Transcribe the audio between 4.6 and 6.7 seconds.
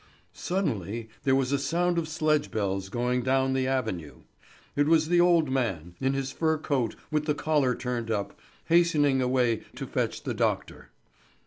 It was the old man, in his fur